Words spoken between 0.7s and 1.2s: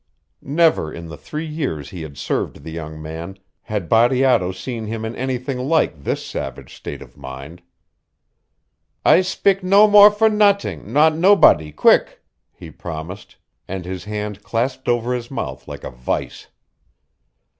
in the